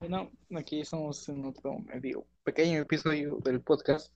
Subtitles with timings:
[0.00, 4.10] Bueno, aquí estamos en otro medio pequeño episodio del podcast.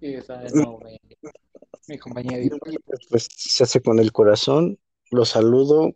[0.00, 0.98] Y está de nuevo mi,
[1.86, 2.56] mi compañera
[3.08, 4.80] Pues se hace con el corazón.
[5.12, 5.92] Los saludo.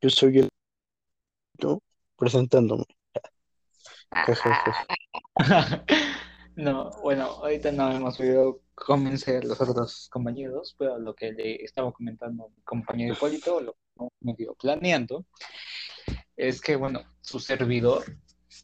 [0.00, 0.48] Yo soy el
[2.16, 2.84] presentándome.
[6.56, 11.56] No, bueno, ahorita no hemos podido convencer a los otros compañeros, pero lo que le
[11.56, 15.26] estaba comentando mi compañero Hipólito, lo que me dio planeando,
[16.36, 18.04] es que, bueno, su servidor,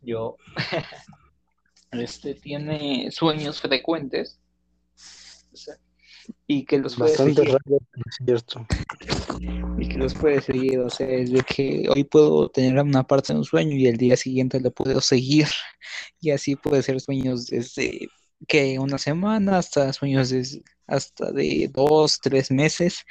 [0.03, 0.37] yo,
[1.93, 4.39] este, tiene sueños frecuentes
[6.47, 7.59] y que los puede seguir, raro,
[8.25, 8.67] cierto.
[9.79, 13.33] y que los puede seguir, o sea, es de que hoy puedo tener una parte
[13.33, 15.47] de un sueño y el día siguiente lo puedo seguir,
[16.21, 18.09] y así puede ser sueños desde
[18.47, 23.05] que una semana hasta sueños de, hasta de dos, tres meses,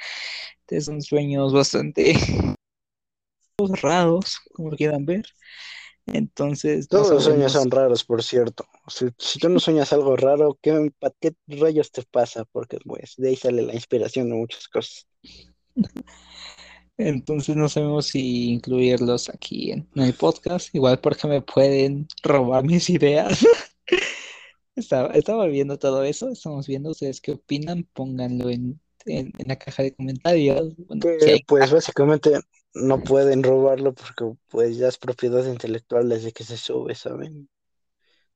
[0.62, 2.14] Entonces, son sueños bastante
[3.68, 5.24] raros, como lo quieran ver,
[6.06, 8.66] entonces, no Todos los sueños son raros, por cierto.
[8.88, 12.44] Si, si tú no sueñas algo raro, ¿qué, qué rayos te pasa?
[12.44, 15.06] Porque pues de ahí sale la inspiración de muchas cosas.
[16.96, 22.90] Entonces no sabemos si incluirlos aquí en, el podcast, igual porque me pueden robar mis
[22.90, 23.46] ideas.
[24.76, 29.56] Estaba, estaba viendo todo eso, estamos viendo ustedes qué opinan, pónganlo en, en, en la
[29.56, 30.74] caja de comentarios.
[30.86, 32.40] Bueno, si Que hay- pues básicamente
[32.74, 37.48] no pueden robarlo porque pues ya es propiedad intelectual desde que se sube, ¿saben?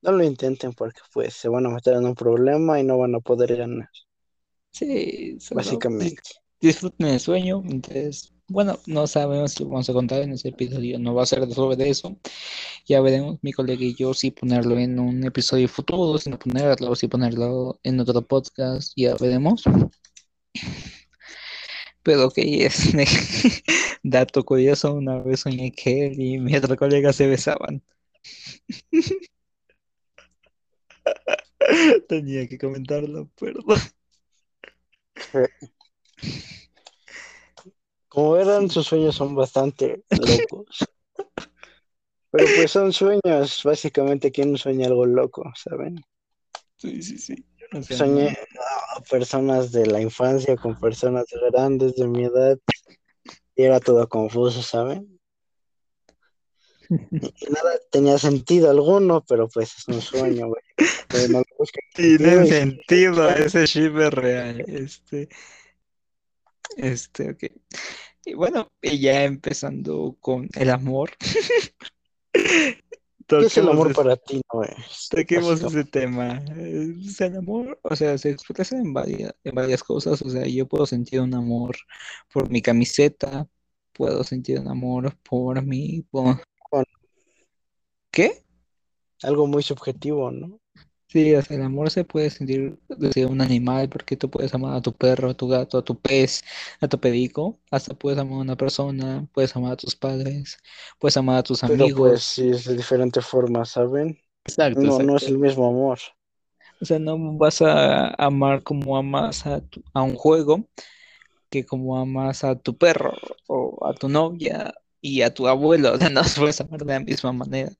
[0.01, 3.15] No lo intenten porque pues se van a meter en un problema y no van
[3.15, 3.89] a poder ganar,
[4.71, 6.21] sí, básicamente.
[6.59, 7.61] disfruten el sueño.
[7.65, 11.25] Entonces, bueno, no sabemos si lo vamos a contar en este episodio, no va a
[11.25, 12.17] ser sobre eso.
[12.87, 16.95] Ya veremos, mi colega y yo, si ponerlo en un episodio futuro, si no ponerlo,
[16.95, 19.63] si ponerlo en otro podcast, ya veremos.
[22.03, 22.93] Pero que es
[24.09, 27.83] dato curioso, una vez soñé que él y mi otro colega se besaban.
[32.07, 33.79] Tenía que comentarlo, perdón.
[38.07, 40.87] Como Sí, sus sueños son bastante locos.
[42.31, 45.97] Pero pues son sueños, básicamente, ¿quién sueña algo loco, saben?
[46.77, 47.45] sí, sí, sí.
[47.73, 52.57] O sea, Soñé a personas de la infancia con personas grandes de mi edad
[53.55, 55.19] era todo confuso, ¿saben?
[57.49, 60.63] Nada tenía sentido alguno, pero pues es un sueño, güey.
[61.29, 61.43] No
[61.93, 64.61] tiene sentido, ese chip es real.
[64.67, 65.29] Este,
[66.77, 67.43] este, ok.
[68.25, 71.11] Y bueno, y ya empezando con el amor,
[73.27, 75.09] ¿qué es el amor es- para ti, no es?
[75.09, 76.43] toquemos ese tema.
[76.57, 80.21] Eh, o sea, el amor, o sea, se expresa en varias, en varias cosas.
[80.21, 81.75] O sea, yo puedo sentir un amor
[82.31, 83.47] por mi camiseta,
[83.93, 86.41] puedo sentir un amor por mi, por-
[88.11, 88.43] ¿qué?
[89.23, 90.59] algo muy subjetivo, ¿no?
[91.15, 94.75] Sí, o sea, el amor se puede sentir desde un animal, porque tú puedes amar
[94.75, 96.43] a tu perro, a tu gato, a tu pez,
[96.81, 100.57] a tu perico, hasta puedes amar a una persona, puedes amar a tus padres,
[100.99, 102.23] puedes amar a tus Pero pues amigos.
[102.23, 104.17] sí es de diferente forma, ¿saben?
[104.47, 105.99] Exacto, No, no es el mismo amor.
[106.81, 110.67] O sea, no vas a amar como amas a, tu- a un juego
[111.49, 114.73] que como amas a tu perro o a tu novia
[115.05, 115.93] y a tu abuelo.
[115.95, 117.71] O sea, no los puedes amar de la misma manera.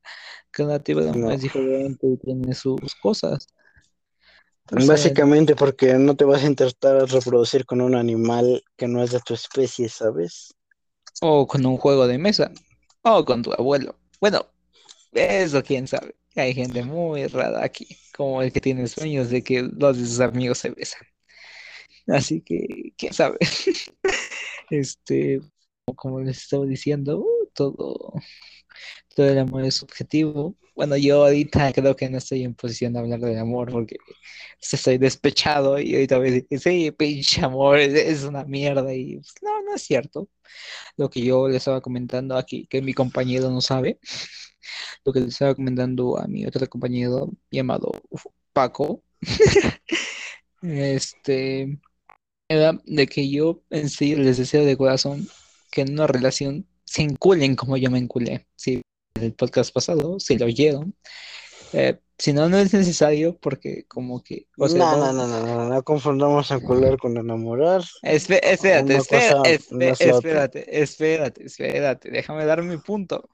[0.51, 1.31] Cada tipo de No.
[1.31, 3.47] es diferente y tiene sus cosas.
[4.71, 9.19] Básicamente porque no te vas a intentar reproducir con un animal que no es de
[9.19, 10.55] tu especie, ¿sabes?
[11.21, 12.51] o con un juego de mesa,
[13.03, 13.97] o con tu abuelo.
[14.19, 14.45] Bueno,
[15.13, 16.15] eso quién sabe.
[16.35, 20.19] Hay gente muy rara aquí, como el que tiene sueños de que los de sus
[20.19, 21.01] amigos se besan.
[22.07, 23.37] Así que, quién sabe.
[24.71, 25.41] Este,
[25.93, 28.13] como les estaba diciendo, uh, todo,
[29.15, 30.55] todo el amor es subjetivo.
[30.75, 33.97] Bueno, yo ahorita creo que no estoy en posición de hablar del amor porque
[34.59, 39.17] estoy despechado y ahorita voy a decir, sí, pinche amor, es, es una mierda y
[39.17, 40.29] pues, no, no es cierto.
[40.97, 43.99] Lo que yo le estaba comentando aquí, que mi compañero no sabe,
[45.05, 47.91] lo que le estaba comentando a mi otro compañero llamado
[48.53, 49.03] Paco,
[50.61, 51.79] este,
[52.49, 55.27] era de que yo en sí les deseo de corazón
[55.75, 58.47] que en una relación se enculen como yo me enculé.
[58.55, 58.81] Sí,
[59.15, 60.95] en el podcast pasado, si lo oyeron.
[61.73, 65.39] Eh, si no, no es necesario porque como que, o sea, No, no, no, no,
[65.41, 67.81] no, no, no confundamos encular con enamorar.
[68.03, 73.27] Espe- espérate, espera- espe- espérate, espérate, espérate, déjame dar mi punto.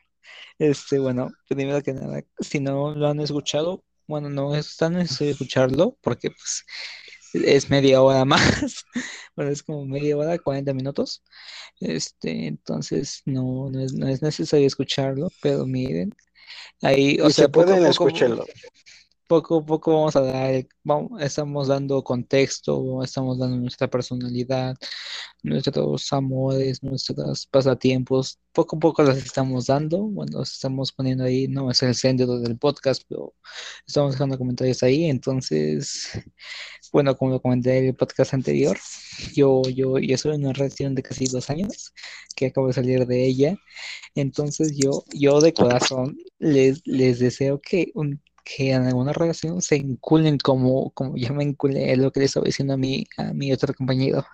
[0.58, 5.34] Este, bueno, primero que nada, si no lo han escuchado, bueno, no es tan necesario
[5.34, 6.66] escucharlo, porque pues
[7.34, 8.86] es media hora más,
[9.36, 11.24] bueno, es como media hora, 40 minutos.
[11.80, 16.14] Este, entonces no, no es, no es necesario escucharlo, pero miren,
[16.84, 18.46] ahí, o Y sea, se pueden, poco, escúchenlo.
[19.32, 20.68] Poco a poco vamos a dar,
[21.22, 24.76] estamos dando contexto, estamos dando nuestra personalidad,
[25.42, 31.72] nuestros amores, nuestros pasatiempos, poco a poco las estamos dando, bueno, estamos poniendo ahí, no
[31.72, 33.34] es el centro del podcast, pero
[33.88, 36.10] estamos dejando comentarios ahí, entonces,
[36.92, 38.78] bueno, como lo comenté en el podcast anterior,
[39.34, 41.94] yo, yo, yo soy una relación de casi dos años,
[42.36, 43.56] que acabo de salir de ella,
[44.14, 49.76] entonces yo, yo de corazón les, les deseo que un que en alguna relación se
[49.76, 53.34] enculen como, como yo me enculé, es lo que le estaba diciendo a mi, a
[53.34, 54.26] mi otro compañero,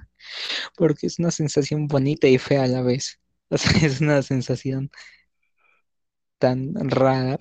[0.75, 3.19] porque es una sensación bonita y fea a la vez.
[3.50, 4.92] O sea, es una sensación
[6.38, 7.38] tan rara,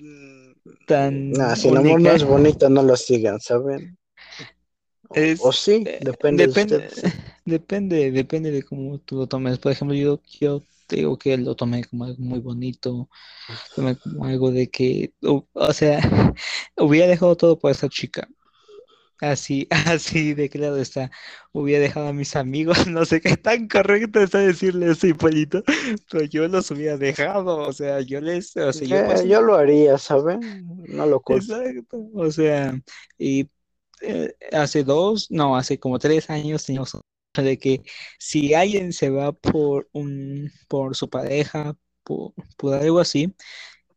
[0.86, 3.98] tan Nah, si el amor no es bonito, no lo sigan, ¿saben?
[5.08, 7.12] O, Es, o sí, eh, depende, depende, de ustedes.
[7.44, 9.58] depende, depende de cómo tú lo tomes.
[9.58, 10.20] Por ejemplo, yo,
[10.88, 13.08] digo que lo tomé como algo muy bonito,
[13.74, 16.00] tomé como algo de que, o, o sea,
[16.76, 18.28] hubiera dejado todo por esa chica.
[19.20, 21.10] Así, así de claro está.
[21.52, 25.62] Hubiera dejado a mis amigos, no sé qué tan correcto está decirle eso, Hipólito,
[26.10, 29.40] pero yo los hubiera dejado, o sea, yo les, o sea, yo Eh, pasé, yo
[29.42, 30.64] lo haría, ¿saben?
[30.88, 31.54] No lo culpo.
[31.54, 32.78] exacto, o sea,
[33.18, 33.48] y
[34.02, 36.96] eh, hace dos, no, hace como tres años teníamos
[37.42, 37.82] de que
[38.18, 43.34] si alguien se va por un, por su pareja, por, por algo así,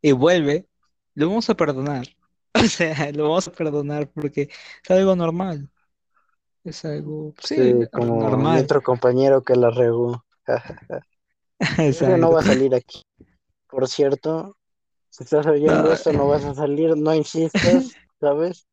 [0.02, 0.68] y vuelve,
[1.16, 2.06] lo vamos a perdonar.
[2.56, 4.50] O sea, lo vamos a perdonar porque
[4.84, 5.70] es algo normal.
[6.64, 8.64] Es algo, sí, Sí, como normal.
[8.64, 10.26] otro compañero que la regó.
[12.20, 13.04] No va a salir aquí.
[13.70, 14.58] Por cierto,
[15.10, 15.94] si estás oyendo No.
[15.94, 18.68] esto, no vas a salir, no insistas, ¿sabes?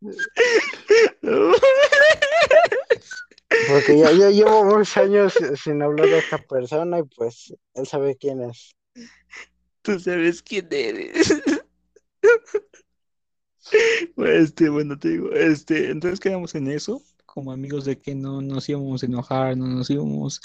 [3.68, 8.42] Porque ya, llevo muchos años sin hablar de esta persona y pues él sabe quién
[8.42, 8.74] es.
[9.82, 11.40] Tú sabes quién eres.
[14.16, 17.02] Este, bueno, te digo, este, entonces quedamos en eso,
[17.36, 20.40] como amigos de que no nos íbamos a enojar, no nos íbamos,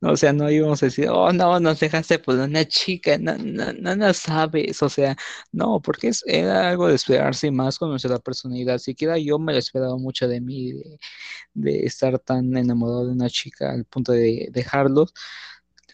[0.00, 3.36] no, o sea, no íbamos a decir, oh, no, nos dejaste por una chica, no,
[3.36, 5.16] no, no, no sabes, o sea,
[5.50, 9.96] no, porque era algo de esperarse más con nuestra personalidad, siquiera yo me lo esperaba
[9.98, 10.98] mucho de mí, de,
[11.54, 15.12] de estar tan enamorado de una chica al punto de dejarlos,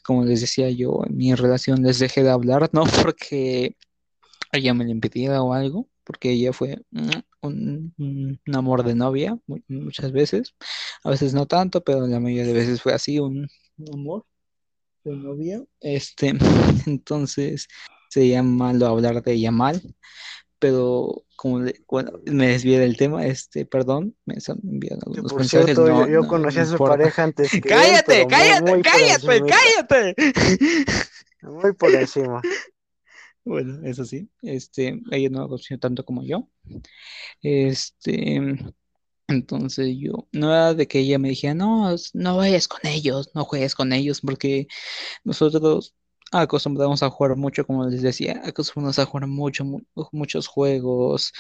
[0.05, 3.77] como les decía yo, en mi relación les dejé de hablar, no porque
[4.53, 7.11] ella me lo impidiera o algo, porque ella fue mm,
[7.43, 10.55] un, amor de novia mu- muchas veces,
[11.05, 13.49] a veces no tanto, pero la mayoría de veces fue así, un,
[13.79, 14.25] un amor
[15.05, 15.63] de novia.
[15.81, 16.33] Este,
[16.87, 17.69] entonces
[18.09, 19.83] sería malo hablar de ella mal,
[20.59, 25.67] pero como le- bueno, me desvié del tema, este, perdón, me Que algunos por mensajes,
[25.67, 28.63] cierto, no, yo, yo no conocí a su pareja antes que él, Cállate, muy, cállate,
[28.71, 30.15] muy cállate, cállate.
[31.43, 32.41] muy por encima.
[33.45, 36.49] Bueno, eso sí, este, ella no lo tanto como yo.
[37.43, 38.41] Este,
[39.29, 43.45] entonces yo, no era de que ella me dijera, no, no vayas con ellos, no
[43.45, 44.69] juegues con ellos, porque
[45.25, 45.95] nosotros
[46.33, 49.81] acostumbramos a jugar mucho, como les decía, acostumbramos a jugar mucho, mu-
[50.13, 51.33] muchos juegos,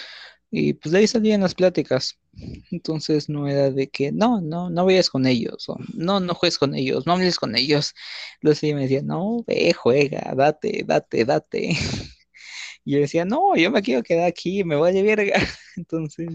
[0.53, 2.19] y pues de ahí salían las pláticas.
[2.71, 6.75] Entonces no era de que, no, no, no vayas con ellos, no, no juegues con
[6.75, 7.95] ellos, no hables con ellos.
[8.43, 11.71] Entonces ella me decía, no, ve, juega, date, date, date.
[12.85, 15.35] Y yo decía, no, yo me quiero quedar aquí, me vale verga.
[15.77, 16.29] Entonces,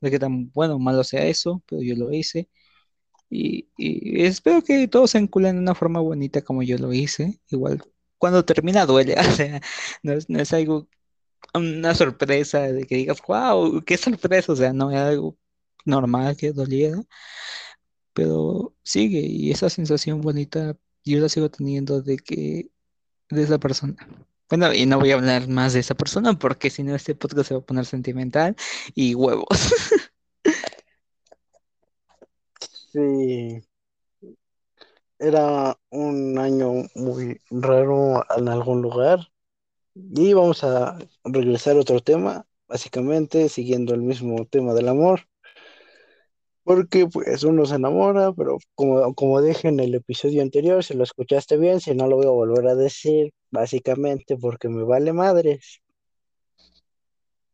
[0.00, 2.48] no que tan bueno o malo sea eso, pero yo lo hice.
[3.30, 7.40] Y, y espero que todos se enculen de una forma bonita como yo lo hice.
[7.50, 7.82] Igual,
[8.18, 9.60] cuando termina duele, o sea,
[10.02, 10.88] no es, no es algo,
[11.54, 15.36] una sorpresa de que digas, wow, qué sorpresa, o sea, no es algo
[15.84, 17.02] normal que doliera,
[18.12, 22.70] pero sigue y esa sensación bonita yo la sigo teniendo de que,
[23.30, 23.96] de esa persona.
[24.48, 27.48] Bueno, y no voy a hablar más de esa persona porque si no este podcast
[27.48, 28.56] se va a poner sentimental
[28.94, 29.48] y huevos.
[32.90, 33.62] Sí,
[35.18, 39.30] era un año muy raro en algún lugar.
[40.00, 45.22] Y vamos a regresar a otro tema, básicamente siguiendo el mismo tema del amor.
[46.62, 51.02] Porque pues uno se enamora, pero como, como dije en el episodio anterior, si lo
[51.02, 55.80] escuchaste bien, si no lo voy a volver a decir, básicamente porque me vale madres.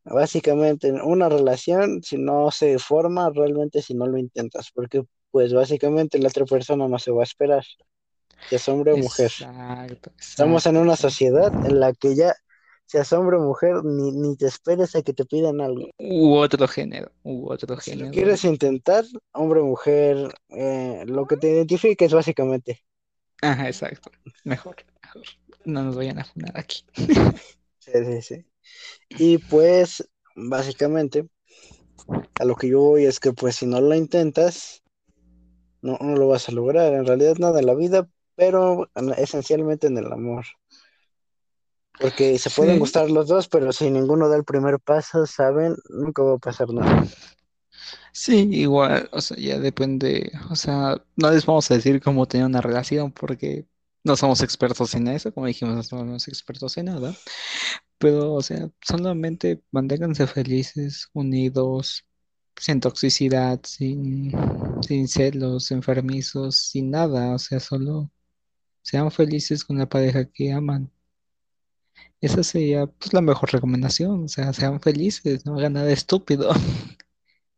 [0.05, 5.55] Básicamente, en una relación, si no se forma, realmente si no lo intentas, porque pues
[5.55, 7.65] básicamente la otra persona no se va a esperar,
[8.49, 9.33] si es hombre o mujer.
[9.33, 12.35] Exacto, Estamos en una sociedad en la que ya
[12.87, 15.89] seas hombre o mujer, ni, ni te esperes a que te pidan algo.
[15.99, 18.11] U otro género, u otro Si género.
[18.13, 22.81] quieres intentar, hombre o mujer, eh, lo que te identifiques básicamente.
[23.43, 24.11] Ajá, exacto.
[24.45, 25.23] Mejor, mejor.
[25.65, 26.85] No nos vayan a funar aquí.
[27.79, 28.47] Sí, sí, sí.
[29.11, 31.29] Y pues, básicamente,
[32.41, 34.83] a lo que yo voy es que pues si no lo intentas,
[35.83, 36.93] no, no lo vas a lograr.
[36.95, 40.45] En realidad nada en la vida, pero en- esencialmente en el amor.
[41.99, 42.79] Porque se pueden Sí.
[42.79, 46.69] gustar los dos, pero si ninguno da el primer paso, saben, nunca va a pasar
[46.73, 47.05] nada.
[48.13, 52.47] Sí, igual, o sea, ya depende, o sea, no les vamos a decir cómo tener
[52.47, 53.67] una relación porque
[54.05, 57.15] no somos expertos en eso, como dijimos, no somos expertos en nada,
[57.99, 62.07] pero, o sea, solamente manténganse felices, unidos,
[62.57, 64.33] sin toxicidad, sin,
[64.81, 68.11] sin celos, enfermizos, sin nada, o sea, solo
[68.85, 70.91] sean felices con la pareja que aman.
[72.21, 76.53] Esa sería, pues, la mejor recomendación, o sea, sean felices, no hagan nada estúpido.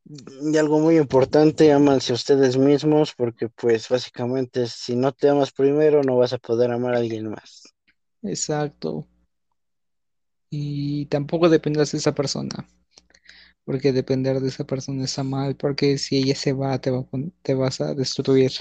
[0.04, 5.50] Y algo muy importante, ámanse a ustedes mismos, porque pues básicamente si no te amas
[5.50, 7.74] primero, no vas a poder amar a alguien más.
[8.22, 9.08] Exacto.
[10.48, 12.68] Y tampoco dependas de esa persona,
[13.64, 17.04] porque depender de esa persona está mal, porque si ella se va, te va
[17.42, 18.52] te vas a destruir.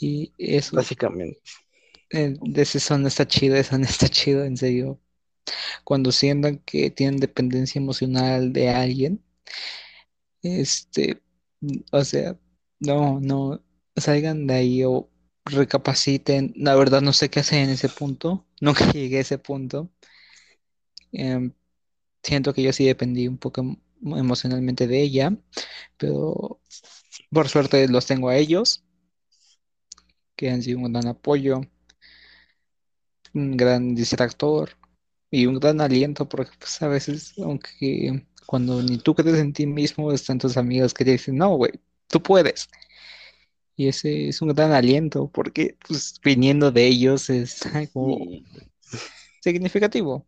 [0.00, 1.40] Y eso, Básicamente.
[2.10, 4.98] eh, de no está chido, eso no está chido, en serio.
[5.84, 9.22] Cuando sientan que tienen dependencia emocional de alguien,
[10.42, 11.20] este,
[11.92, 12.38] o sea,
[12.80, 13.62] no, no,
[13.96, 15.08] salgan de ahí o
[15.44, 16.52] recapaciten.
[16.56, 19.90] La verdad no sé qué hacer en ese punto, nunca llegué a ese punto.
[21.12, 21.52] Em,
[22.22, 23.78] siento que yo sí dependí un poco em-
[24.16, 25.36] emocionalmente de ella,
[25.98, 26.60] pero
[27.32, 28.84] por suerte los tengo a ellos,
[30.40, 31.60] que han sido un gran apoyo,
[33.34, 34.70] un gran distractor
[35.30, 39.66] y un gran aliento, porque pues a veces, aunque cuando ni tú crees en ti
[39.66, 41.72] mismo, están tus amigos que te dicen, no, güey,
[42.08, 42.68] tú puedes.
[43.76, 48.46] Y ese es un gran aliento, porque pues viniendo de ellos es algo Y,
[49.40, 50.26] significativo.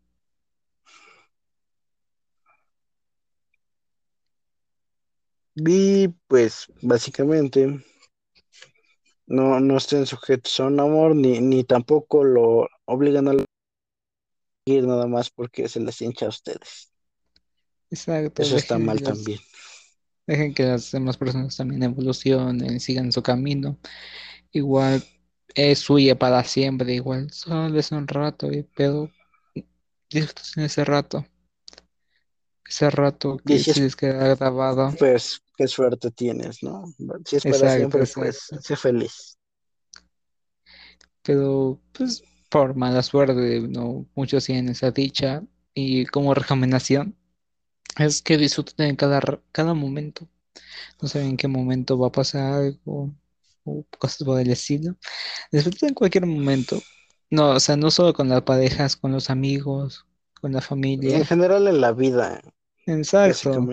[5.55, 7.83] y, pues básicamente
[9.33, 13.35] no, no estén sujetos a un amor, ni, ni tampoco lo obligan a
[14.67, 16.93] ir nada más porque se les hincha a ustedes.
[17.91, 19.41] Exacto, Eso está mal las- también.
[20.27, 23.77] Dejen que las demás personas también evolucionen, sigan su camino.
[24.53, 25.03] Igual
[25.55, 29.11] es suya para siempre, igual solo es un rato, y- pero
[30.11, 31.27] disfruten ese rato.
[32.73, 34.95] Ese rato que si es- queda grabado.
[34.99, 36.85] Pues qué suerte tienes, ¿no?
[37.27, 38.39] Si es para Exacto, siempre, exacto.
[38.57, 39.37] pues sé feliz.
[41.23, 45.43] Pero pues por mala suerte, no muchos tienen esa dicha.
[45.75, 47.17] Y como recomendación
[47.99, 49.21] es que disfruten cada,
[49.53, 50.29] cada momento.
[51.03, 53.15] No saben en qué momento va a pasar algo
[53.65, 54.97] o cosas por el estilo.
[55.53, 56.81] Disfruten en cualquier momento.
[57.31, 60.07] No, o sea, no solo con las parejas, con los amigos,
[60.41, 60.61] con la
[61.05, 61.25] En familia.
[61.25, 62.41] general en la vida,
[62.87, 63.67] Exacto.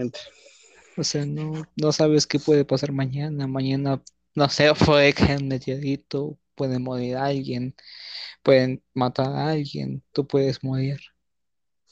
[0.97, 3.47] O sea, no, no sabes qué puede pasar mañana.
[3.47, 4.01] Mañana,
[4.35, 7.75] no sé, puede caer un meteorito, puede morir alguien,
[8.43, 10.99] pueden matar a alguien, tú puedes morir.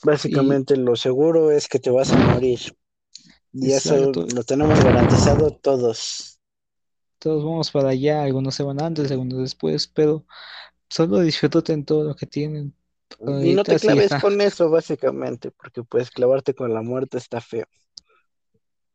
[0.03, 2.59] Básicamente lo seguro es que te vas a morir.
[3.53, 6.39] Y eso lo tenemos garantizado todos.
[7.19, 10.23] Todos vamos para allá, algunos se van antes, algunos después, pero
[10.89, 12.75] solo disfruten todo lo que tienen.
[13.19, 17.41] Y no te sí claves con eso, básicamente, porque pues clavarte con la muerte está
[17.41, 17.65] feo.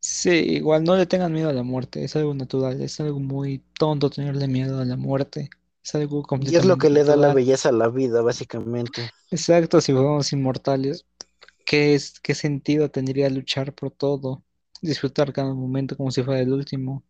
[0.01, 3.61] Sí, igual no le tengan miedo a la muerte, es algo natural, es algo muy
[3.79, 5.49] tonto tenerle miedo a la muerte,
[5.83, 9.11] es algo Y es lo que completamente le da la belleza a la vida, básicamente.
[9.33, 11.05] Exacto, si fuéramos inmortales,
[11.67, 14.45] ¿qué es, qué sentido tendría luchar por todo?
[14.83, 17.05] Disfrutar cada momento como si fuera el último,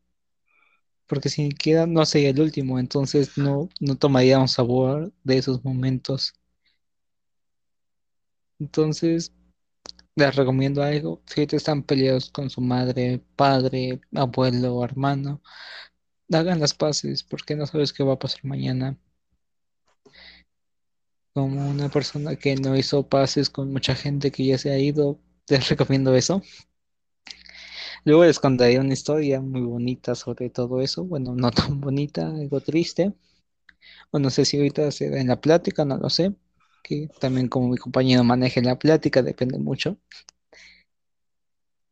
[1.07, 6.35] porque si siquiera no sería el último, entonces no, no tomaríamos sabor de esos momentos.
[8.63, 9.33] Entonces,
[10.15, 15.43] les recomiendo algo, si están peleados con su madre, padre, abuelo o hermano,
[16.33, 18.97] hagan las paces, porque no sabes qué va a pasar mañana.
[21.35, 25.19] Como una persona que no hizo paces con mucha gente que ya se ha ido,
[25.49, 26.41] les recomiendo eso.
[28.05, 31.05] Luego les contaré una historia muy bonita sobre todo eso.
[31.05, 33.13] Bueno, no tan bonita, algo triste.
[34.13, 36.33] O no sé si ahorita se da en la plática, no lo sé.
[36.83, 39.97] Que también como mi compañero maneje la plática, depende mucho.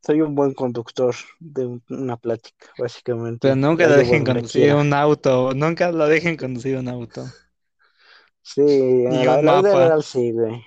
[0.02, 3.40] Soy un buen conductor de un- una plática, básicamente.
[3.42, 7.24] Pero nunca lo dejen conducir un auto, nunca lo dejen conducir un auto.
[8.42, 10.64] Sí, en la, la vida sí, güey.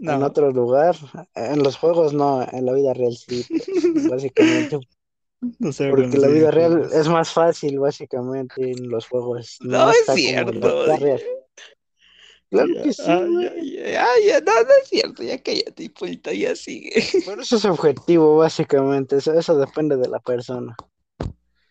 [0.00, 0.14] No.
[0.14, 0.96] en otro lugar.
[1.34, 3.44] En los juegos no, en la vida real sí,
[4.10, 4.80] básicamente.
[5.58, 9.58] No sé Porque la vida real es más fácil, básicamente, en los juegos.
[9.60, 10.84] No es como la cierto.
[10.84, 11.22] vida real.
[12.50, 16.32] Claro que sí, Ah, ya, ya, ah, ya, no, no es cierto, ya cállate, Hipólito,
[16.32, 16.92] ya sigue.
[17.26, 19.16] Pero eso es objetivo, básicamente.
[19.16, 20.76] Eso, eso depende de la persona.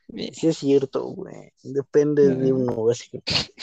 [0.08, 0.34] Bien.
[0.34, 1.51] Sí es cierto, güey.
[1.63, 2.53] Depende de Ah.
[2.53, 3.53] uno, básicamente.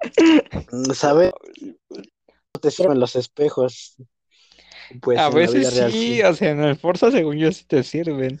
[0.94, 1.32] ¿Sabes?
[1.60, 3.96] No te sirven los espejos.
[5.02, 8.40] Pues a veces real sí, o sea, en el Forza según yo sí te sirven.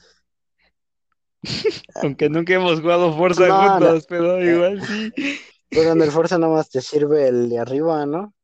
[2.02, 3.70] Aunque nunca hemos jugado Forza No, no.
[3.86, 5.12] juntos, pero igual sí.
[5.70, 8.34] Pero en el Forza nada más te sirve el de arriba, ¿no?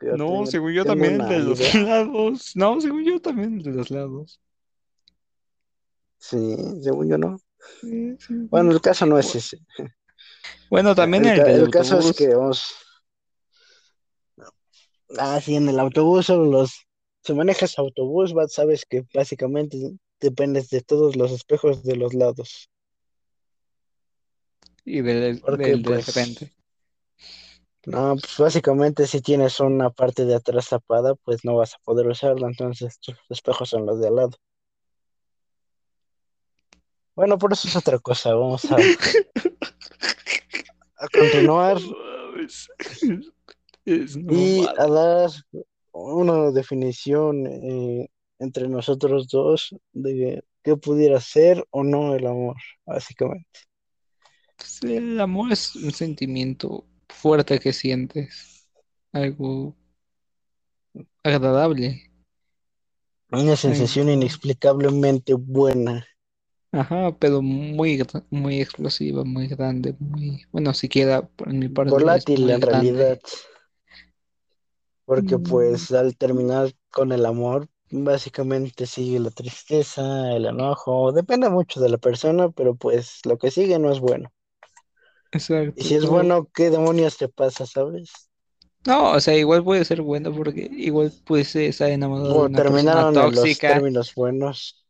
[0.00, 1.82] Yo No, tengo- según yo también el de los idea.
[1.82, 2.52] lados.
[2.54, 4.40] No, según yo también el de los lados.
[6.18, 7.38] Sí, según yo no.
[7.80, 8.34] Sí, sí, sí.
[8.50, 9.58] Bueno, el caso no es ese.
[10.70, 12.74] Bueno, también el, el, del el caso es que vamos.
[15.18, 16.86] Ah, sí, en el autobús solo los.
[17.22, 19.78] Si manejas autobús, sabes que básicamente
[20.20, 22.68] dependes de todos los espejos de los lados.
[24.84, 26.52] Y del, Porque, del de pues, frente.
[27.86, 32.06] No, pues básicamente si tienes una parte de atrás tapada, pues no vas a poder
[32.06, 34.38] usarla, entonces tus espejos son los de al lado.
[37.14, 38.76] Bueno, por eso es otra cosa, vamos a,
[40.96, 41.78] a continuar
[43.84, 45.30] y a dar
[45.92, 53.60] una definición eh, entre nosotros dos de qué pudiera ser o no el amor, básicamente.
[54.56, 58.68] Pues, el amor es un sentimiento fuerte que sientes.
[59.12, 59.74] Algo
[61.22, 62.10] agradable.
[63.30, 66.06] Una sensación inexplicablemente buena.
[66.72, 72.60] Ajá, pero muy, muy explosiva, muy grande, muy, bueno, siquiera por mi parte volátil en
[72.60, 72.92] grande.
[72.92, 73.20] realidad.
[75.04, 75.42] Porque Mm.
[75.42, 81.90] pues al terminar con el amor, básicamente sigue la tristeza, el enojo, depende mucho de
[81.90, 84.32] la persona, pero pues lo que sigue no es bueno.
[85.34, 85.74] Exacto.
[85.76, 88.10] Y si es bueno, ¿qué demonios te pasa, sabes?
[88.86, 92.62] No, o sea, igual puede ser bueno porque igual puedes estar enamorado de una persona
[92.64, 93.68] terminaron en los tóxica.
[93.68, 94.86] términos buenos.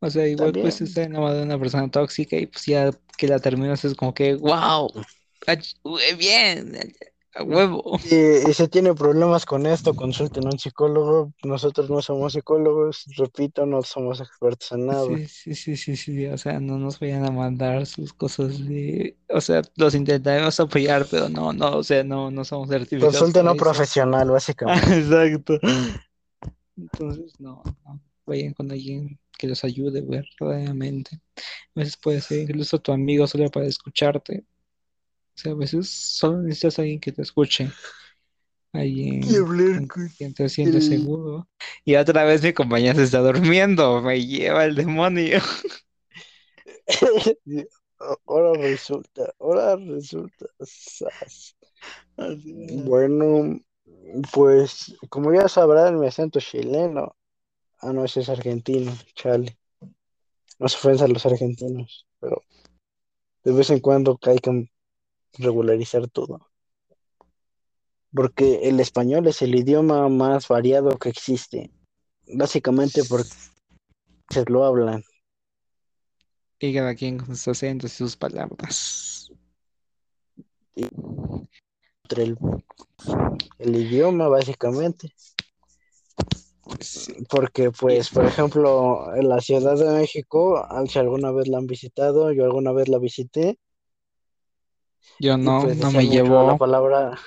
[0.00, 0.88] O sea, igual puedes También.
[0.88, 4.34] estar enamorado de una persona tóxica y pues ya que la terminas es como que,
[4.34, 4.90] wow,
[6.18, 6.76] bien,
[7.34, 7.98] a huevo.
[8.10, 11.32] Y, y si tiene problemas con esto, consulten a un psicólogo.
[11.44, 15.06] Nosotros no somos psicólogos, repito, no somos expertos en nada.
[15.06, 19.16] Sí, sí, sí, sí, sí, o sea, no nos vayan a mandar sus cosas de,
[19.28, 23.46] o sea, los intentaremos apoyar, pero no, no, o sea, no, no somos certificados Consulten
[23.46, 24.98] a un profesional, básicamente.
[24.98, 25.58] exacto.
[26.76, 31.20] Entonces, no, no, vayan con alguien que los ayude verdaderamente.
[31.74, 34.44] A veces puede ser incluso tu amigo solo para escucharte.
[35.40, 37.70] O sea, a veces solo necesitas a alguien que te escuche.
[38.74, 41.48] Alguien Y hablar con con quien te sientes el- seguro.
[41.82, 44.02] Y otra vez mi compañía se está durmiendo.
[44.02, 45.40] Me lleva el demonio.
[48.26, 50.46] Ahora resulta, ahora resulta.
[52.84, 53.60] Bueno,
[54.32, 57.16] pues como ya sabrán, mi acento es chileno.
[57.80, 59.56] Ah, no, ese es argentino, chale.
[60.58, 62.42] No se ofensa a los argentinos, pero
[63.42, 64.30] de vez en cuando que
[65.38, 66.50] regularizar todo.
[68.12, 71.70] Porque el español es el idioma más variado que existe.
[72.26, 73.30] Básicamente porque
[74.30, 75.04] se lo hablan.
[76.58, 79.32] Y cada quien con sus acentos y sus palabras.
[80.74, 82.36] Entre el,
[83.58, 85.14] el idioma, básicamente.
[87.28, 91.66] Porque, pues, por ejemplo, en la Ciudad de México, al- si alguna vez la han
[91.66, 93.58] visitado, yo alguna vez la visité,
[95.18, 97.18] Yo no, pues no me mucho la palabra,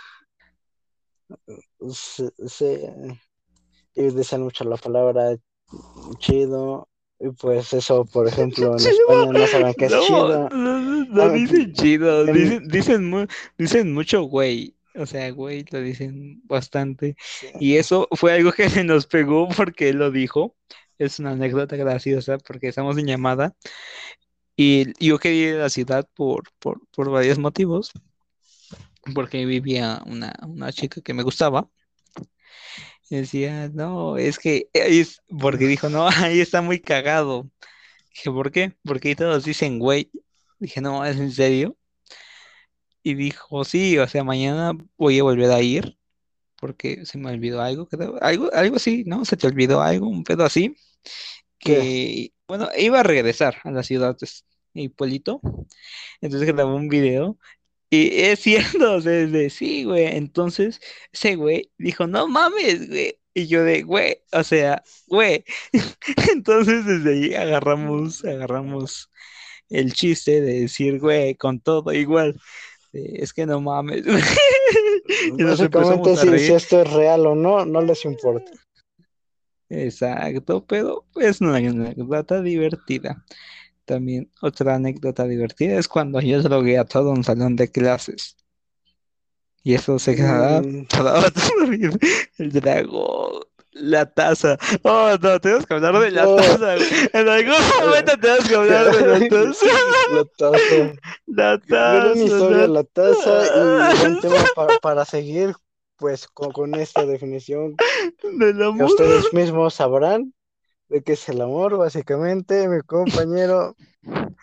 [1.91, 2.93] se, se-
[4.39, 5.38] mucho la palabra
[6.17, 6.88] chido,
[7.19, 10.49] y pues eso, por ejemplo, en España no saben qué es No, chido.
[10.49, 14.75] no, no, no Ah, dicen chido, en- dicen, dicen, mu- dicen mucho güey.
[14.95, 17.15] O sea, güey, lo dicen bastante.
[17.59, 20.55] Y eso fue algo que se nos pegó porque él lo dijo.
[20.99, 23.55] Es una anécdota graciosa porque estamos en llamada
[24.56, 27.92] y yo quería ir a la ciudad por, por, por varios motivos.
[29.13, 31.70] Porque vivía una, una chica que me gustaba.
[33.10, 37.50] Y decía, no, es que es porque dijo, no, ahí está muy cagado.
[38.12, 38.74] Dije, ¿por qué?
[38.84, 40.12] Porque ahí todos dicen güey.
[40.60, 41.78] Dije, no, ¿es en serio?
[43.04, 45.98] Y dijo, sí, o sea, mañana voy a volver a ir
[46.63, 49.26] porque se me olvidó algo, creo, algo, algo así, ¿no?
[49.26, 50.78] Se te olvidó algo, un pedo así,
[51.60, 55.42] que, bueno, iba a regresar a la ciudad de Hipólito,
[56.22, 57.39] entonces grabó un video,
[57.89, 60.80] y es cierto, o sea, es de, sí, güey, entonces
[61.12, 65.44] ese güey dijo, no mames, güey, Y yo de, güey, o sea, güey.
[66.32, 69.10] Entonces desde ahí agarramos, agarramos
[69.70, 72.39] el chiste de decir, güey, con todo igual.
[72.92, 74.04] es que no mames.
[75.26, 78.52] Y nos Básicamente, si, si esto es real o no, no les importa.
[79.73, 83.23] Exacto, pero es una anécdota divertida.
[83.86, 88.38] También otra anécdota divertida es cuando yo drogué a todo un salón de clases.
[89.63, 91.13] Y eso se quedará Mm, para.
[92.38, 94.57] El dragón, la taza.
[94.83, 96.75] Oh, no, tenemos que hablar de la taza.
[97.13, 99.65] En algún momento tenemos que hablar de la taza.
[100.12, 100.93] la taza.
[101.27, 102.49] La taza.
[102.49, 103.43] de la taza
[103.93, 105.53] y buen tema pa- para seguir,
[106.04, 107.78] pues con, con esta definición
[108.24, 108.84] Del que amor.
[108.84, 110.34] ustedes mismos sabrán
[110.89, 113.74] de qué es el amor, básicamente, mi compañero.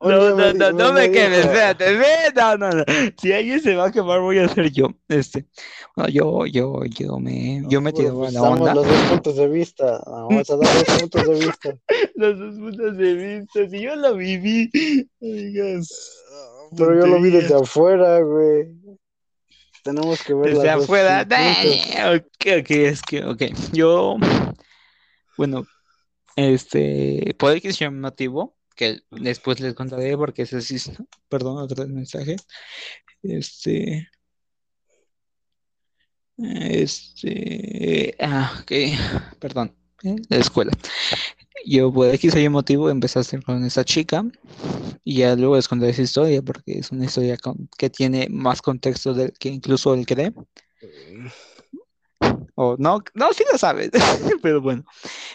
[0.00, 1.98] No, no, no, no me quemes, espérate,
[2.34, 2.84] no, no, no.
[3.16, 4.88] Si alguien se va a quemar, voy a ser yo.
[5.08, 5.46] Este,
[6.12, 8.74] yo, yo, yo me, yo me pues la onda.
[8.74, 10.02] los dos puntos de vista.
[10.06, 11.78] Vamos a dar dos puntos de vista.
[12.16, 14.70] Los dos puntos de vista, si yo lo viví,
[15.20, 15.88] digas,
[16.76, 18.85] Pero yo lo vi desde afuera, güey.
[19.86, 21.24] Tenemos que ver Desde dos afuera,
[22.16, 24.16] ok, ok, es que, ok, yo,
[25.36, 25.64] bueno,
[26.34, 27.36] este,
[27.72, 30.90] sea un motivo, que después les contaré porque es-
[31.28, 32.34] perdón, otro mensaje,
[33.22, 34.08] este,
[36.36, 38.72] este, ah, ok,
[39.38, 39.72] perdón,
[40.02, 40.72] eh, la escuela.
[41.66, 44.24] Yo por X o Y motivo empecé a estar con esa chica
[45.04, 48.62] y ya luego les contaré esa historia porque es una historia con- que tiene más
[48.62, 50.32] contexto del que incluso él cree.
[52.58, 53.90] O no, no, sí lo sabes,
[54.42, 54.82] pero bueno,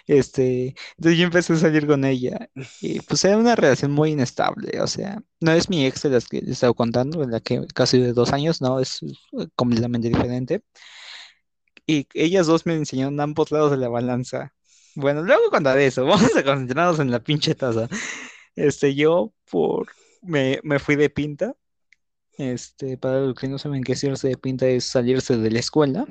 [0.08, 2.50] este, entonces yo empecé a salir con ella
[2.82, 6.28] y pues era una relación muy inestable, o sea, no es mi ex de las
[6.28, 9.48] que les he estado contando, en la que casi de dos años, no, es eh,
[9.56, 10.64] completamente diferente.
[11.86, 14.54] Y ellas dos me enseñaron ambos lados de la balanza.
[14.96, 17.88] Bueno, luego contaré eso, vamos a concentrarnos en la pinche taza.
[18.56, 19.88] Este, yo por,
[20.22, 21.56] me, me fui de pinta,
[22.38, 25.60] este, para los que no saben qué es irse de pinta es salirse de la
[25.60, 26.06] escuela.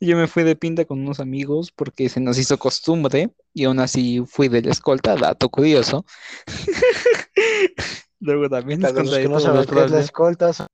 [0.00, 3.78] Yo me fui de pinta con unos amigos porque se nos hizo costumbre y aún
[3.78, 6.04] así fui de la escolta, dato curioso.
[8.20, 10.66] Luego también los que no saben qué es la escolta, son-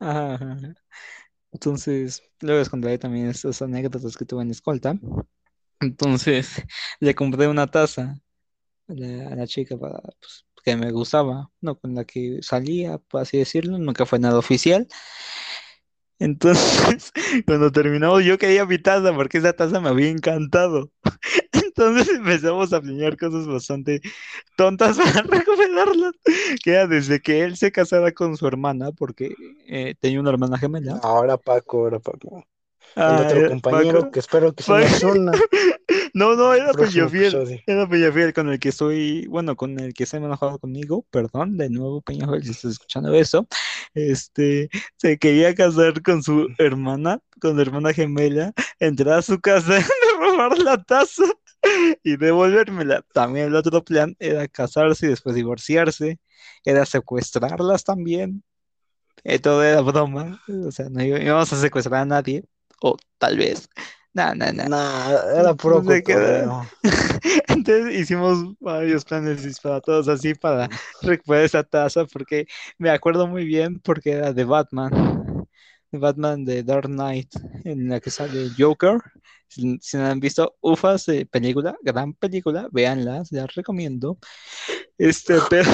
[0.00, 0.74] ajá, ajá.
[1.54, 4.96] Entonces, luego les contaré también esas anécdotas que tuve en escolta.
[5.80, 6.50] Entonces,
[7.00, 8.16] le compré una taza
[8.88, 12.98] a la, a la chica para, pues, que me gustaba, no con la que salía,
[12.98, 14.88] por así decirlo, nunca fue nada oficial.
[16.18, 17.12] Entonces,
[17.46, 20.90] cuando terminamos, yo quería mi taza porque esa taza me había encantado.
[21.76, 24.00] Entonces empezamos a planear cosas bastante
[24.56, 26.12] tontas para recuperarlas.
[26.62, 29.34] Que era desde que él se casara con su hermana, porque
[29.66, 31.00] eh, tenía una hermana gemela.
[31.02, 32.44] Ahora Paco, ahora Paco.
[32.96, 34.12] El Ah, otro era compañero Paco.
[34.12, 34.88] que espero que se Paco.
[34.88, 35.32] nos una.
[36.14, 37.26] No, no, era Peñafiel.
[37.26, 37.60] episodio.
[37.66, 41.04] Era Peñafiel con el que estoy, bueno, con el que se me ha enojado conmigo,
[41.10, 43.48] perdón, de nuevo Peñafiel, si estás escuchando eso,
[43.94, 49.78] este, se quería casar con su hermana, con su hermana gemela, entrar a su casa,
[50.20, 51.24] robar la taza
[52.02, 53.04] y devolvérmela.
[53.12, 56.18] También el otro plan era casarse y después divorciarse,
[56.64, 58.42] era secuestrarlas también,
[59.24, 62.44] eh, todo era broma, o sea, no íbamos a secuestrar a nadie,
[62.80, 63.68] o tal vez,
[64.14, 64.68] no, no, no.
[64.68, 66.66] Nah, era puro cotorreo.
[67.48, 70.68] Entonces hicimos varios planes disparatados así para
[71.02, 72.46] recuperar esa taza porque
[72.78, 75.23] me acuerdo muy bien porque era de Batman,
[75.98, 78.98] Batman de Dark Knight, en la que sale Joker.
[79.48, 84.18] Si, si no han visto, ufas de película, gran película, véanla, se las recomiendo.
[84.98, 85.70] Este, pero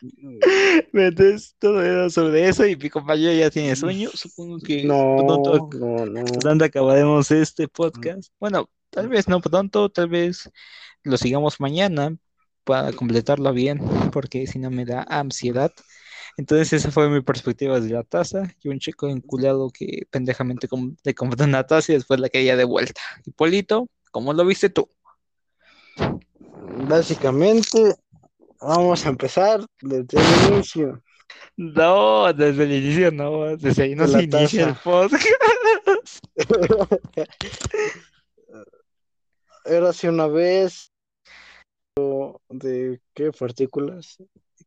[0.92, 6.06] entonces todo era sobre eso y mi compañero ya tiene sueño, supongo que pronto No,
[6.06, 6.24] no, no.
[6.40, 8.32] pronto acabaremos este podcast.
[8.38, 10.50] Bueno, tal vez no pronto, tal vez
[11.02, 12.16] lo sigamos mañana
[12.64, 13.80] para completarlo bien,
[14.12, 15.72] porque si no me da ansiedad.
[16.36, 18.42] Entonces esa fue mi perspectiva de la taza.
[18.62, 20.68] Y un chico enculado que pendejamente
[21.04, 23.00] le compró una taza y después la quería de vuelta.
[23.24, 24.88] Hipólito, ¿cómo lo viste tú?
[26.88, 27.94] Básicamente,
[28.60, 31.02] vamos a empezar desde el inicio.
[31.56, 35.26] No, desde el inicio no, desde ahí no se inicia el podcast.
[39.64, 40.90] Era así una vez
[42.48, 44.18] de qué partículas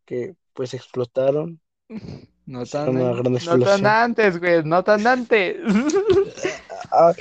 [0.05, 1.59] que pues explotaron.
[2.45, 5.57] No Es tan, una an- gran no tan antes, güey, no tan antes.
[6.91, 7.13] Ah,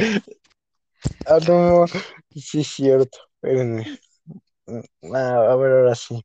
[1.26, 1.86] ah, no,
[2.34, 3.18] sí es cierto.
[3.36, 3.98] Espérenme.
[5.14, 6.20] Ah, a ver, ahora sí.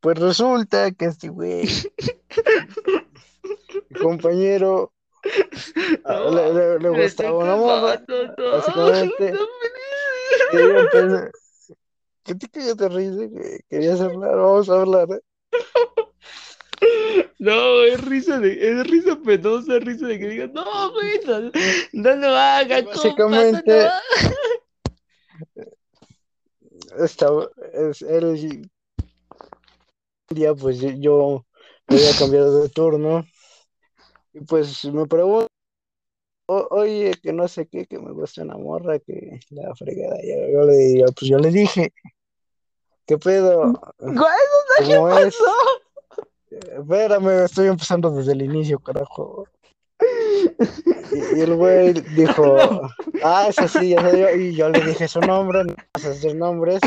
[0.00, 1.66] Pues resulta que este güey,
[4.02, 4.92] compañero,
[6.04, 8.02] Ah, le, le- le Me gustaba una morra.
[8.08, 9.38] no, Básicamente, no,
[10.52, 11.30] y yo empecé-
[12.30, 13.28] ¿Qué te cagas de risa?
[13.28, 14.36] que ¿Querías hablar?
[14.36, 15.08] Vamos a hablar.
[15.10, 15.20] ¿eh?
[17.40, 21.40] No, es risa de, es risa penosa, es risa de que digan, no, güey, no,
[21.92, 24.02] no lo haga, compa, no Básicamente- lo haga".
[27.04, 28.70] Estaba, es, un
[30.30, 31.46] día pues yo- yo
[31.88, 33.26] me había cambiado de turno
[34.34, 35.48] y pues me pregunto,
[36.46, 40.16] "O- oye, que no sé qué, que me gusta una morra, que la fregada.
[40.22, 41.92] Yo, yo le, digo, pues yo le dije,
[43.10, 43.72] ¿qué pedo?
[43.98, 45.36] Güey, ¿Cómo es?
[45.36, 45.52] pasó?
[46.78, 49.48] Espérame, estoy empezando desde el inicio, carajo.
[51.12, 52.54] Y, y el güey dijo,
[53.24, 54.30] ah, es así, ya sé yo.
[54.30, 56.80] Y yo le dije su nombre, no vas a decir nombres.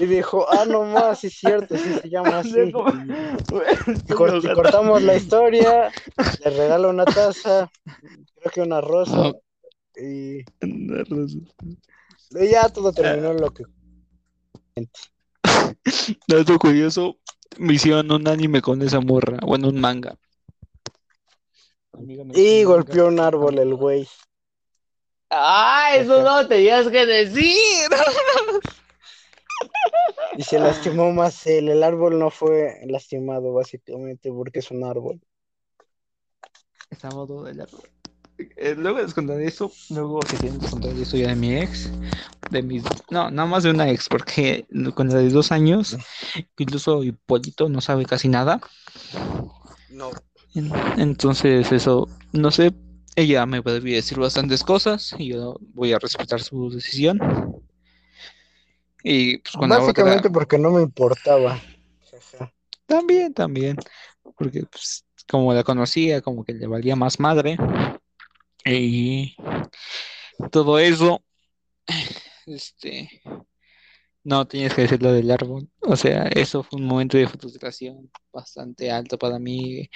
[0.00, 2.58] Y dijo, ah, no más, sí es cierto, sí se llama así.
[2.60, 5.92] Y, cor- y cortamos la historia,
[6.44, 9.32] le regalo una taza, creo que una rosa.
[9.96, 10.44] Y, y
[12.50, 13.62] ya todo terminó en lo que.
[16.28, 17.18] Dato curioso,
[17.58, 20.16] me hicieron un anime con esa morra, bueno, un manga.
[22.34, 24.06] Y golpeó un árbol el güey.
[25.30, 27.88] ¡Ah, eso no tenías que decir!
[30.38, 31.70] Y se lastimó más él.
[31.70, 35.18] El árbol no fue lastimado, básicamente, porque es un árbol.
[36.90, 37.88] Estamos todo del árbol.
[38.38, 41.90] Eh, luego les contaré eso, luego si quieren les contaré eso ya de mi ex,
[42.50, 45.96] de mis, no, nada más de una ex, porque con la de dos años,
[46.58, 48.60] incluso Hipólito no sabe casi nada,
[49.88, 50.10] No.
[50.54, 52.72] En- entonces eso, no sé,
[53.14, 57.18] ella me puede decir bastantes cosas y yo voy a respetar su decisión.
[59.02, 61.60] Y pues otra, Básicamente porque no me importaba.
[62.86, 63.76] También, también,
[64.36, 67.56] porque pues, como la conocía, como que le valía más madre.
[68.64, 69.36] Y
[70.50, 71.22] todo eso,
[72.46, 73.22] este,
[74.24, 75.68] no tenías que decir lo del árbol.
[75.80, 79.88] O sea, eso fue un momento de frustración bastante alto para mí.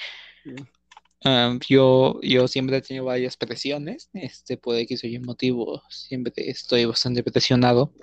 [1.23, 6.33] Ah, yo, yo siempre he tenido varias presiones, este, por X o Y motivo, siempre
[6.37, 7.93] estoy bastante presionado.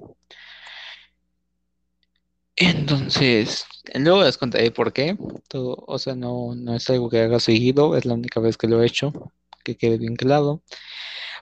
[2.56, 5.16] Entonces, luego les contaré por qué.
[5.48, 8.66] Todo, o sea, no, no es algo que haga seguido, es la única vez que
[8.66, 9.32] lo he hecho,
[9.64, 10.62] que quede bien claro.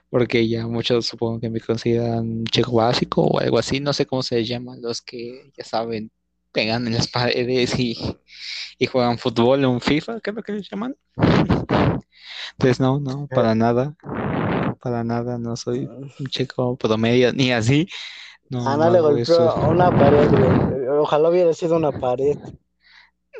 [0.09, 4.23] Porque ya muchos supongo que me consideran chico básico o algo así, no sé cómo
[4.23, 6.11] se les llama, los que ya saben,
[6.51, 7.97] pegan en las paredes y,
[8.79, 10.95] y juegan fútbol o un FIFA, ¿qué es lo que les llaman?
[12.53, 13.95] Entonces, no, no, para nada,
[14.81, 17.87] para nada, no soy un chico promedio ni así.
[18.49, 19.69] No, Ah, no no le golpeó eso.
[19.69, 20.87] una pared, güey.
[20.99, 22.37] Ojalá hubiera sido una pared.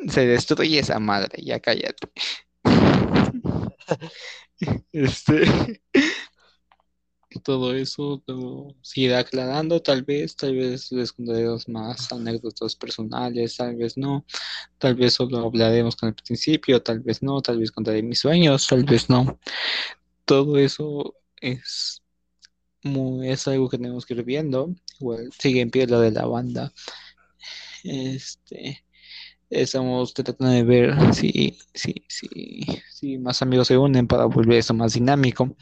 [0.08, 2.08] Se destruye esa madre, ya cállate.
[4.92, 5.80] Este,
[7.42, 13.76] todo eso lo seguirá aclarando, tal vez, tal vez les contaremos más anécdotas personales, tal
[13.76, 14.24] vez no,
[14.78, 18.66] tal vez solo hablaremos con el principio, tal vez no, tal vez contaré mis sueños,
[18.66, 19.38] tal vez no.
[20.24, 22.02] Todo eso es
[23.22, 24.74] es algo que tenemos que ir viendo.
[25.00, 26.72] Igual sigue en pie lo de la banda.
[27.84, 28.84] Este,
[29.50, 32.28] estamos tratando de ver si, si, si,
[32.90, 35.56] si más amigos se unen para volver eso más dinámico.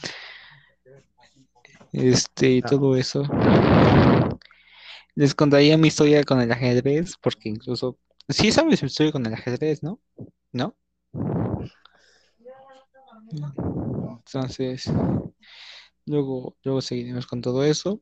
[1.93, 2.69] Este, y Ah.
[2.69, 3.23] todo eso.
[5.15, 9.33] Les contaría mi historia con el ajedrez, porque incluso, sí sabes mi historia con el
[9.35, 9.99] ajedrez, ¿no?
[10.53, 10.77] ¿No?
[14.27, 14.91] Entonces,
[16.05, 18.01] luego, luego seguiremos con todo eso.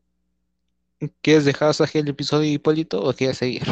[1.21, 3.63] ¿Quieres dejar hasta aquí el episodio, Hipólito, o quieres seguir?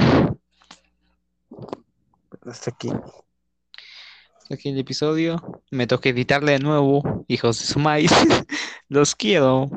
[2.44, 2.90] Hasta aquí.
[2.90, 5.62] Hasta aquí el episodio.
[5.70, 8.10] Me toca editarle de nuevo, hijos de su maíz.
[8.88, 9.70] Los quiero.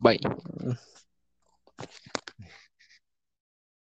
[0.00, 0.18] Bye.
[0.22, 0.89] Mm.